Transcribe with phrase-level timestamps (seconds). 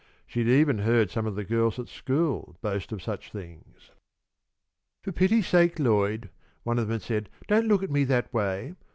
[0.25, 3.91] She had even heard some of the girls at school boast of such things.
[5.03, 6.31] "For pity's sake, Lloyd!"
[6.63, 8.73] one of them had said, "don't look at me that way.